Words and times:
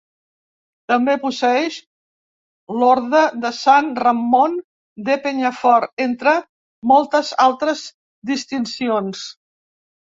També 0.91 1.13
posseeix 1.25 1.75
l'Orde 2.77 3.21
de 3.45 3.53
Sant 3.59 3.93
Ramon 4.07 4.57
de 5.11 5.21
Penyafort, 5.29 5.97
entre 6.09 6.37
moltes 6.95 7.33
altres 7.49 7.87
distincions. 8.33 9.33